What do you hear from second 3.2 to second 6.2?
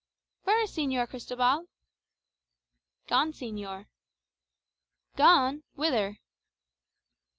señor." "Gone! whither?"